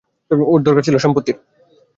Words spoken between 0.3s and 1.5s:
ওর দরকার ছিল সম্পত্তির।